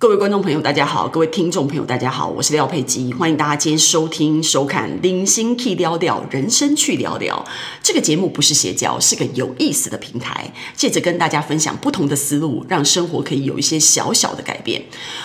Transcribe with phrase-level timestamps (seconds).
[0.00, 7.44] 各位观众朋友，大家好；各位听众朋友，大家好，我是廖佩基，欢迎大家今天收听、收看《零星 K 聊聊人生去聊聊》
[7.82, 14.82] 这个节目，不是邪教，是个有意思的平台，借着跟大家分享不同的思路，让生活可以有一些小小的改变。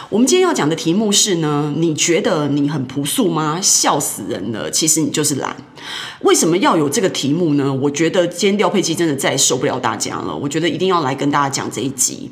[0.09, 3.61] 我们今天要讲的题目是呢，你觉得你很朴素吗？
[3.61, 5.55] 笑死人了，其实你就是懒。
[6.21, 7.73] 为什么要有这个题目呢？
[7.73, 10.35] 我觉得今天廖佩基真的再也受不了大家了。
[10.35, 12.29] 我觉得一定要来跟大家讲这一集。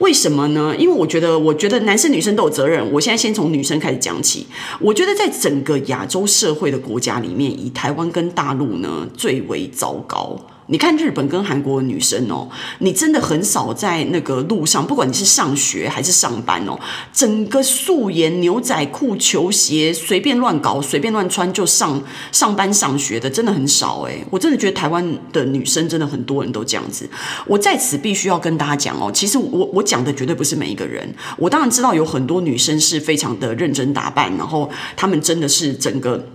[0.00, 0.74] 为什么呢？
[0.76, 2.92] 因为我觉得，我觉得男生女生都有责任。
[2.92, 4.46] 我现在先从女生开始讲起。
[4.80, 10.38] 我觉得在整个亚洲社会的国家里面，以台湾跟大陆呢最为糟糕。
[10.68, 12.48] 你看日本跟韩国的女生哦，
[12.80, 16.76] 你真的很少在那个路上，不管你是上学还是上班哦，
[17.12, 24.24] 整个素颜牛仔裤、球鞋随便乱搞、随便乱穿就上上班上学的，真的很少诶。
[24.30, 27.08] 我真的觉得台湾的女生真的很多人都这样子。
[27.46, 31.08] 我在此必须要跟大家讲哦，其实我我讲的绝对不是每一个人。
[31.38, 36.26] 我当然知道有很多女生是非常的认真打扮，然后她们真的是整个。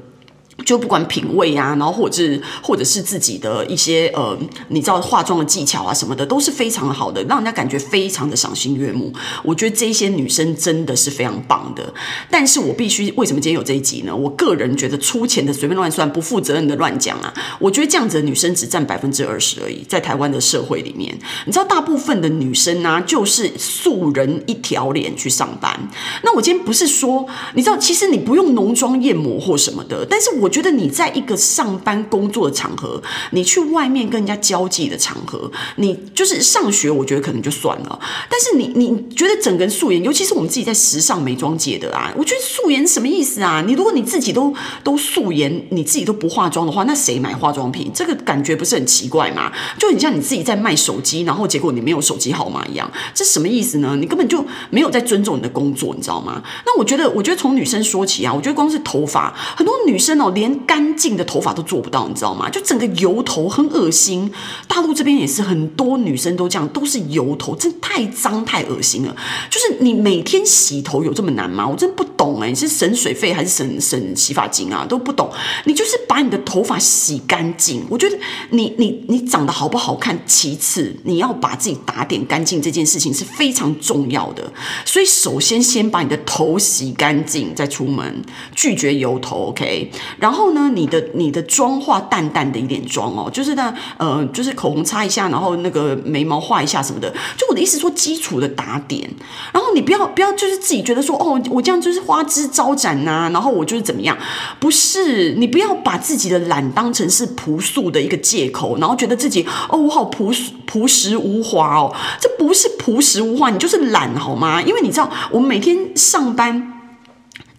[0.65, 9.11] 就不管品味啊，然后或者是或者是自己的一些呃，你知道化妆的技巧啊什么的，都是非常好的，让人家感觉非常的赏心悦目。
[9.43, 11.93] 我觉得这些女生真的是非常棒的。
[12.29, 14.15] 但是我必须为什么今天有这一集呢？
[14.15, 25.89] 我个人觉得粗浅的随便乱算、不负责任的乱讲啊，我觉得这样子的女生只占百分之二十而已，在台湾的社会里面，你知道大部分的女生啊，就是素人一条脸去上班。
[26.23, 30.51] 那我今天不是说，你知道，其实你不用浓妆艳抹或什么的，但是我。
[30.51, 37.99] 觉得你在一个上班工作的场合，你去外面跟人家交际的场合，你就是上学，我觉得可能就算了。
[38.29, 43.63] 但是你你觉得整个人素颜，尤其是我们自己在时尚美妆界的啊，我觉得素颜什么意思啊？
[43.65, 47.89] 你如果你自己都都素颜，你自己都不化妆的话，那谁买化妆品？
[47.95, 49.49] 这个感觉不是很奇怪吗？
[49.79, 53.95] 就很像你自己在卖手机，然后结果你没有手机号码一样，这什么意思呢？
[53.95, 56.43] 你根本就没有在尊重你的工作，你知道吗？
[56.65, 60.30] 那我觉得，我觉得从女生说起啊，我觉得光是头发，很多女生哦。
[60.31, 62.49] 连干净的头发都做不到，你知道吗？
[62.49, 64.31] 就整个油头很恶心。
[64.67, 69.15] 大陆这边也是很多女生都这样，都是油头，真太脏太恶心了。
[69.49, 71.67] 就是你每天洗头有这么难吗？
[71.67, 74.85] 我真不懂哎，你是省水费还是省省洗发精啊？
[74.87, 75.29] 都不懂。
[75.65, 77.83] 你就是把你的头发洗干净。
[77.89, 78.17] 我觉得
[78.49, 84.51] 你你你长得好不好看，其次你要把自己打点干净这件事情是非常重要的。
[84.85, 88.23] 所以首先先把你的头洗干净再出门，
[88.55, 89.91] 拒绝油头，OK？
[90.21, 90.51] 然后。
[90.51, 97.09] 呢，你的你的妆化淡淡的一点妆哦，就是那呃，就是口红擦一下，然后那个眉毛画一下什么的。
[97.37, 99.09] 就我的意思说，基础的打点。
[99.53, 104.17] 然后你不要不要就是自己觉得说哦，我这样就是花枝招展呐、然后我就是怎么样？
[104.59, 114.61] 不是，你不要把自己的懒当成是朴素的一个借口，然后觉得自己哦，我好朴素朴实无华哦，这不是朴实无华，你就是懒好吗？
[114.61, 116.80] 因为你知道，我们每天上班。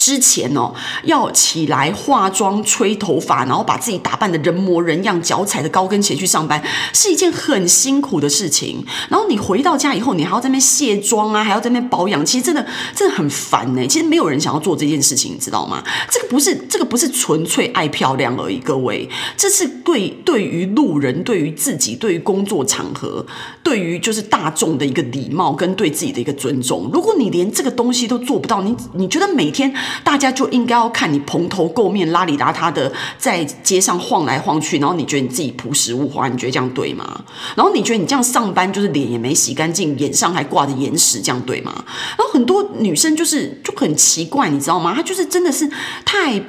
[0.03, 0.75] 之前哦，
[1.05, 6.61] 要起来化妆、吹头发，然后把自己打扮得人模人样，脚踩着高跟鞋去上班，
[6.93, 8.85] 是一件很辛苦的事情。
[9.09, 13.87] 然后你回到家以后，你还要在那边卸妆啊，还要在那边保养，其实真的真的很烦呢。
[13.87, 15.85] 其实没有人想要做这件事情，你知道吗？
[16.11, 23.25] 这个不是这个不是纯粹爱漂亮而已，各位，这是对对于路人、对于自己、对于工作场合、
[23.63, 26.91] 对于就是大众的一个礼貌跟对自己的一个尊重。
[26.93, 29.73] 如果你连这个东西都做不到，你你觉得每天。
[30.05, 37.25] 大家就应该要看你蓬头垢面、邋里邋遢的在街上晃来晃去，然后你觉得你自己朴实无华，你觉得这样对吗？
[37.57, 41.73] 然后你觉得你这样上班就是脸也没洗干净，脸上还挂着眼屎，这样对吗？
[42.17, 44.95] 然后很多女生就是就很奇怪，你知道吗？
[44.95, 45.71] 她就是真的是
[46.05, 46.43] 太。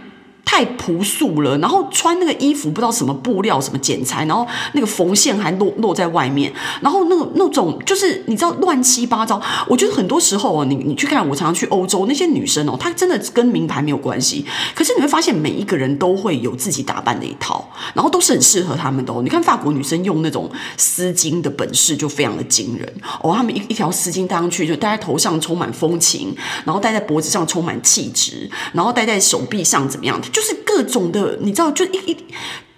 [0.46, 9.42] 太朴素了，然后穿那个衣服不知道什么布料、什么剪裁，然后那个缝线还落落在外面，然后那个那种就是你知道乱七八糟。
[9.68, 14.46] 我觉得很多时候哦，你你去看，我常常去欧洲那些女生哦，她真的跟名牌没有关系，
[14.76, 19.22] 可是你会发现每一个人都会有自己打扮的一套，然后都是很适合他们的哦。
[19.24, 26.36] 你看法国女生用那种丝巾的本事就非常的惊人哦，她们一一条丝巾戴上去就戴在头上充满风情，
[26.66, 30.22] 然后戴在脖子上充满气质，然后戴在手臂上怎么样？
[30.32, 30.42] 就
[30.76, 32.18] 各种的，你知道，就一一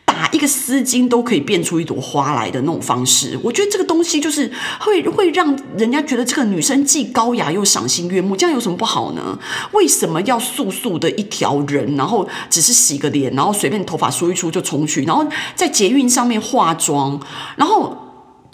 [0.03, 3.39] 打一个丝巾都可以变出一朵花来的那种方式。
[3.42, 4.51] 我觉得这个东西就是
[4.81, 9.39] 会会让人家觉得这个女生既高雅又赏心悦目，这样有什么不好呢？
[9.71, 15.25] 为什么要素素的一条人，然后只是洗个脸，然后随便头发梳一梳就冲去，然后
[15.56, 17.18] 在捷运上面化妆，
[17.56, 18.01] 然后。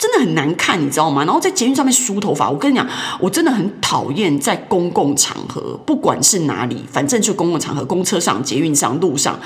[0.01, 1.23] 真的很难看，你知道吗？
[1.23, 2.87] 然后在捷运上面梳头发，我跟你讲，
[3.19, 9.39] 我真的很讨厌在公共场合，不管是哪里，反正就公共场合，公车上、捷运上、路上，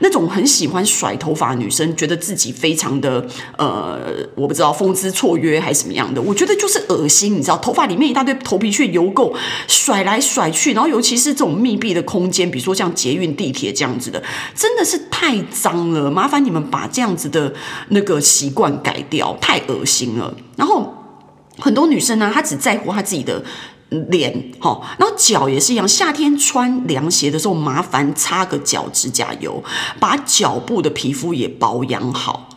[0.00, 3.26] 那种很喜欢甩头发的女生，觉得自己非常的
[3.56, 3.98] 呃，
[4.34, 9.32] 我不知道风姿绰约还是什么样的，我觉得就是恶心，你知道，头发里面一大堆头皮屑油垢，
[9.66, 14.22] 甩来甩去，然后尤其是这种密闭的空间，比如说像捷运、地铁这样子的，
[14.54, 17.50] 真的是太脏了，麻烦你们把这样子的
[17.88, 20.01] 那个习惯改掉，太恶心。
[20.18, 20.94] 了，然后
[21.58, 23.42] 很多女生呢，她只在乎她自己的
[24.10, 25.86] 脸，哈，然后脚也是一样。
[25.86, 29.62] 夏天穿凉鞋的时候，麻烦擦个脚指甲油，
[30.00, 32.48] 把脚部的皮肤也保养好。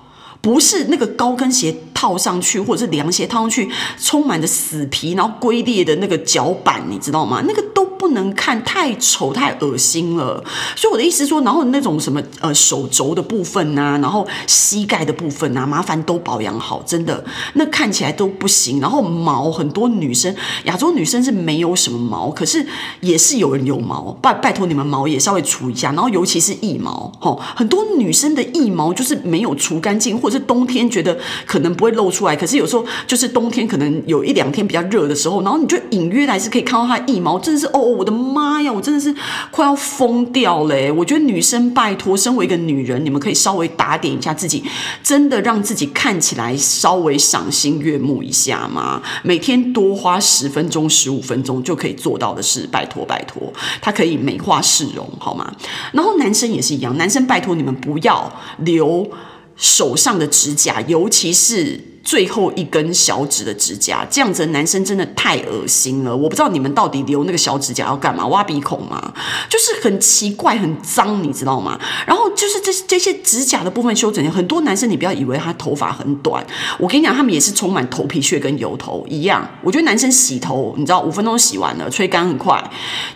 [0.41, 3.67] 不是那个高跟鞋套上去，或者是凉鞋套上去，
[3.99, 7.43] 充满着死皮，然后龟裂的那个脚板，你知道吗？
[7.47, 10.43] 那个都不能看，太丑，太恶心了。
[10.75, 17.25] 所以我的意思说，然后那种什么呃手肘的部分呐、然后膝盖的部分呐、麻烦都保养好，真的，
[17.55, 18.79] 那看起来都不行。
[18.79, 20.35] 然后毛，很多女生，
[20.65, 22.63] 亚洲女生是没有什么毛，可是
[23.01, 25.91] 也是有人有毛，拜拜托你们毛也稍微除一下。
[25.93, 30.35] 然后尤其是腋毛，吼，很多女生的腋毛就是没有除干净，或者。
[30.35, 39.13] 是冬天觉得可能不会露出来，可是有时候就是冬天可能有一两天比较热的时候，然后你就隐约还是可以看到它腋毛，真的是哦，我的妈呀，我真的是
[39.51, 40.93] 快要疯掉了。
[40.93, 44.63] 我觉得女生拜托，身为一个女人，你们可以稍微打点一下自己，
[45.01, 49.01] 真的让自己看起来稍微赏心悦目一下吗。
[49.23, 55.51] 每天多花十分钟、十五分钟就可以做到的事，拜托拜托，它可以美化市容，好吗？
[55.93, 59.09] 然后男生也是一样，男生拜托你们不要留。
[59.55, 66.15] 手上的指甲，尤其是最后一根小指的指甲，这样子的男生真的太恶心了。
[66.15, 68.27] 我不知道你们到底留那个小指甲要干嘛？
[68.27, 69.13] 挖鼻孔吗？
[69.49, 71.79] 就是很奇怪、很脏，你知道吗？
[72.05, 76.45] 然后就是这这些指甲的部分修整，很多男生你不要以为他头发很短，
[76.77, 79.49] 我跟你讲，他们也是充满头皮屑跟油头一样。
[79.63, 82.61] 我觉得男生洗头，你知道五分钟洗完了，吹干很快，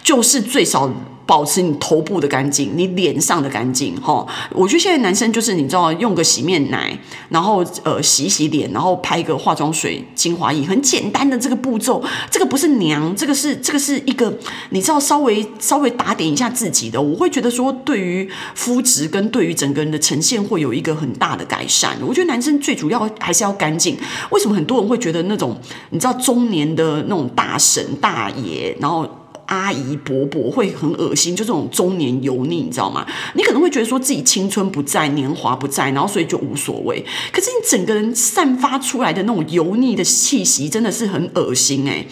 [0.01, 0.89] 就是最少。
[1.29, 4.25] 保持你头部的干净，你脸上的干净，哈。
[4.51, 6.97] 我觉得现在男生就是你知道，用个洗面奶，
[7.29, 12.03] 然后呃洗洗脸，然后拍个化妆水、精华液，很简单的这个步骤。
[12.31, 14.35] 这个不是娘，这个是这个是一个
[14.71, 21.95] 你知道稍微稍微打点一下自己的，我会觉得说对于肤质跟对于整个人的呈现会有一个很大的改善。
[22.01, 23.95] 我觉得男生最主要还是要干净。
[24.31, 25.55] 为什么很多人会觉得那种
[25.91, 29.07] 你知道中年的那种大神大爷，然后。
[29.49, 33.05] 阿姨伯伯会很恶心，就这种中年油腻，你知道吗？
[33.33, 37.03] 你可能会觉得说自己青春不在，年华不在，然后所以就无所谓。
[37.31, 42.05] 可是你整个人散发出来的那种油腻的气息，真的是很恶心哎。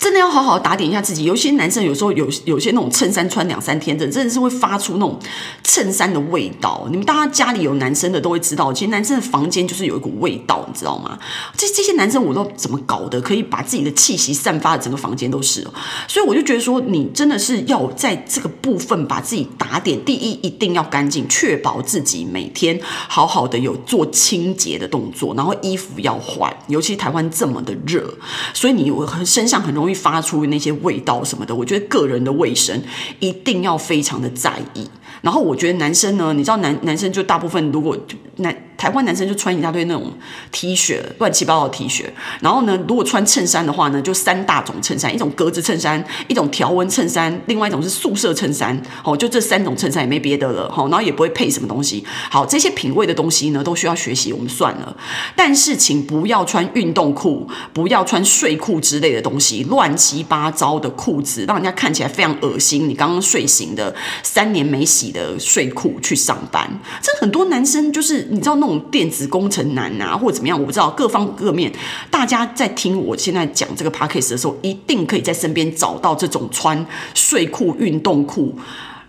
[0.00, 1.24] 真的要好好打点一下自己。
[1.24, 5.20] 有些男生有时候有有些那种衬衫穿两三天的，真的是会发出那种
[5.62, 6.86] 衬衫的味道。
[6.90, 11.18] 你们大家家里有男生的都会知道，其实男生的房间就是有一股味道，你知道吗？
[11.54, 15.62] 这这些男生我都怎么搞的，可以把自己的气息散发的整个房间都是。
[16.08, 20.02] 所以我就觉得说，你真的是要在这个部分把自己打点。
[20.02, 28.14] 第一，一定要干净，确保自己每天好好的有做清洁的动作，然后衣服要换，尤其台湾这么的热，
[28.54, 29.89] 所以你很身上很容易。
[29.94, 32.82] 发出那些味道什么的，我觉得个人的卫生
[33.18, 34.88] 一定要非常的在意。
[35.22, 37.96] 然后我觉得男生呢，你知道男男生就大部分如果
[38.36, 38.56] 男。
[38.80, 40.10] 台湾男生就穿一大堆那种
[40.50, 42.06] T 恤，乱七八糟的 T 恤。
[42.40, 48.80] 然后呢，如果穿衬衫的话呢，就三大种衬衫：一种格子衬衫，一种条纹衬衫，另外一种是素色衬衫。
[49.04, 50.72] 哦，就这三种衬衫也没别的了。
[50.72, 52.02] 好，然后也不会配什么东西。
[52.30, 54.32] 好，这些品味的东西呢，都需要学习。
[54.32, 54.96] 我们算了。
[55.36, 62.88] 但是请不要穿运动裤，不要穿睡裤之类的东西，乱七八糟的裤子，让人家看起来非常恶心。
[62.88, 70.90] 你刚刚睡醒的三年没洗的睡裤去上班，这很多男生就是你知道那种电子工程难啊，或者怎么样，我不知道。
[70.90, 71.72] 各方各面，
[72.10, 78.54] 大家在听我现在讲这个 podcast 的时候，一定可以在身边找到这种穿睡裤、运动裤。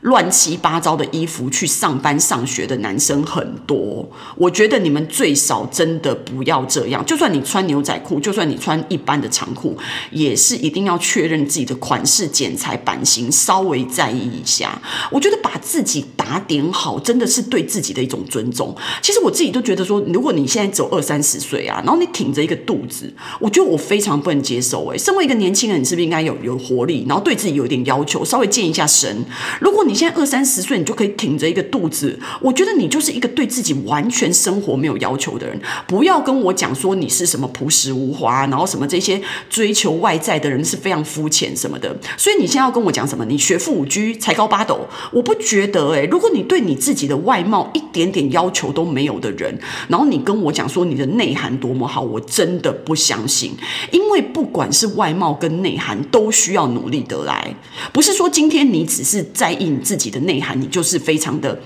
[0.01, 7.05] 乱七八糟的衣服去上班上学的男生很多，我觉得你们最少真的不要这样。
[7.05, 9.77] 就算你穿牛仔裤，就算你穿一般的长裤，
[10.09, 14.81] 也是一定要确认自己的款式、剪裁、版型，稍微在意一下。
[15.11, 18.75] 我觉得把自己打点好，真的是对自己的一种尊重。
[19.03, 24.87] 其实我自己都觉得说，如果你现在只有二三十岁啊，然后你挺着一个肚子，我觉得我非常不能接受。
[24.87, 29.23] 诶，身为一个年轻人，你是不是应该有有活力，然后对自己有一点要求，稍微健一下身？
[29.59, 35.59] 如果你你现在二三十岁，你就可以挺着一个肚子，我觉得你就是一个对自己完全生活没有要求的人。
[35.85, 41.93] 不要跟我讲说你是什么朴实无华，然后什么这些追求外在的人是非常肤浅什么的。
[42.15, 43.25] 所以你现在要跟我讲什么？
[43.25, 53.51] 你学富五车，才高八斗，我不觉得诶、如果你对你自己的外貌一点点要求都没有的人，然后你跟我讲说你的内涵多么好，我真的不相信。
[53.91, 57.53] 因为不管是外貌跟内涵，都需要努力得来，
[57.91, 61.59] 不是说今天你只是在意自己的内涵，你就是非常的。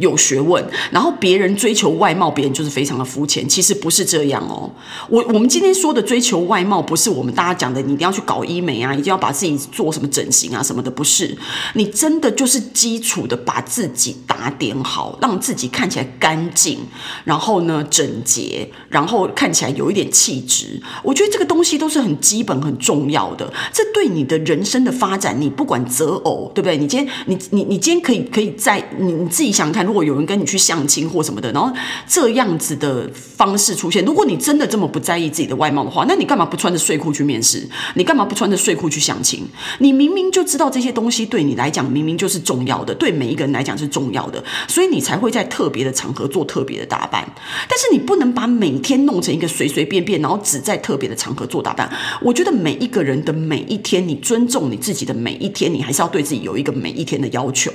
[0.00, 3.48] 有学问，然后别人追求外貌，别人就是非常的肤浅。
[3.48, 4.70] 其实不是这样哦。
[5.08, 11.36] 我我们今天说的追求外貌，不是我们大家讲的，你一定要去搞医美啊，一定要把自己做什么整形啊什么的，不是。
[11.74, 16.80] 你真的就是基础的把自己打点好，让自己看起来干净，
[17.24, 20.78] 然后呢整洁，然后看起来有一点气质。
[21.02, 23.50] 我觉得这个东西都是很基本、很重要的。
[23.72, 26.76] 这对你的人生的发展，你不管择偶，对不对？
[26.76, 29.70] 你今天你你你今天可以可以在你你自己想。
[29.70, 31.68] 看，如果有人跟你去相亲或什么的，然后
[32.06, 37.68] 这样子的方式出现，如果你真的这么不在意自己的外貌的话，那你干嘛不穿着睡裤去面试？
[37.94, 39.44] 你干嘛不穿着睡裤去相亲？
[39.80, 47.28] 你明明就知道这些东西对你来讲明明就是重要的，对每一个人来讲是重要的，所以你才会在特别的场合做特别的打扮。
[47.68, 51.90] 但是你不能把每天弄成一个随随便便，然后只在特别的场合做打扮。
[52.22, 57.72] 我觉得每一个人的每一天，你尊重你自己的每一天，你还是要对自己有一个每一天的要求，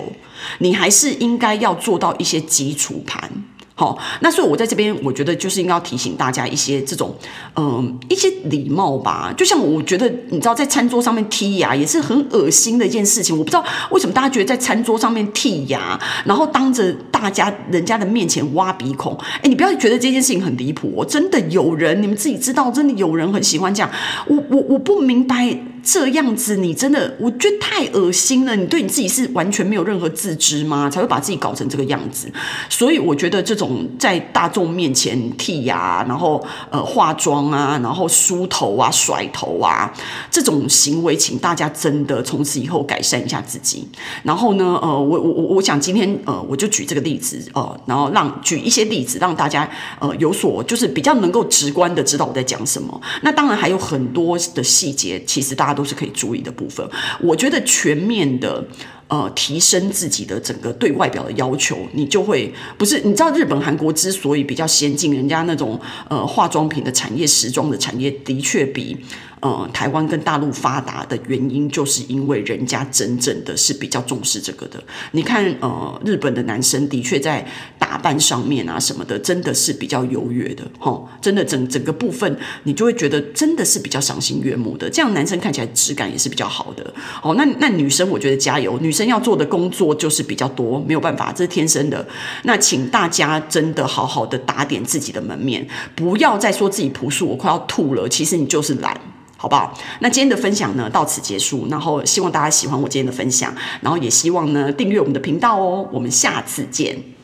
[0.60, 1.76] 你还是应该要。
[1.76, 3.30] 做到一些基础盘，
[3.78, 7.14] 好，那所以我在这边，我觉得就是应该要提醒大家一些这种，
[7.58, 9.34] 嗯，一些礼貌吧。
[9.36, 13.38] 就像我觉得，你知道，在餐桌上面剔牙也是很恶心的一件事情。
[13.38, 23.92] 我不知道为什么大家觉得在餐桌上面剔牙，然后当着大家人家的面前挖鼻孔，哎，你不要觉得这件事情很离谱哦，真的有人，你们自己知道，真的有人很喜欢这样。
[24.28, 25.58] 我我我不明白。
[25.86, 28.56] 这样子你真的，我觉得太恶心了。
[28.56, 30.90] 你对你自己是完全没有任何自知吗？
[30.90, 32.28] 才会把自己搞成这个样子。
[32.68, 39.94] 所以我觉得这种在大众面前剔牙，然后呃化妆啊，然后梳头啊、甩头啊
[40.32, 43.88] 这种行为，请大家真的从此以后改善一下自己。
[44.24, 53.00] 然后呢，呃，我我我我想今天呃我就举这个例子呃，然后让举一些例子让大家呃有所就是比较能够直观的知道我在讲什么。
[53.22, 55.75] 那当然还有很多的细节，其实大家。
[55.76, 56.88] 都是可以注意的部分。
[57.20, 58.66] 我觉得全面的
[59.08, 68.98] 呃提升自己的整个对外表的要求，你就会不是你知道日本、韩国之所以比较先进，人家那种呃化妆品的产业、时装的产业的确比。
[69.42, 74.84] 呃，台湾跟大陆发达的原因，就是因为人家真正的是比较重视这个的。
[75.12, 77.46] 你看，呃，日本的男生的确在
[77.78, 84.90] 打扮上面啊什么的，真的是比较优越的，齁，真的整整个部分，你就会觉得真的是比较赏心悦目的。
[84.90, 86.92] 这样男生看起来质感也是比较好的。
[87.22, 92.08] 哦，那那女生，我觉得加油，女生要做的工作就是比较多，没有办法，这是天生的。
[92.44, 98.08] 那请大家真的好好的打点自己的门面，不要再说自己朴素，我快要吐了。
[98.08, 98.98] 其实你就是懒。
[99.38, 99.78] 好不好？
[100.00, 101.68] 那今天的分享呢，到此结束。
[101.70, 105.88] 然后希望大家喜欢我今天的分享，然后也希望呢订阅我们的频道哦。
[105.92, 107.15] 我们下次见。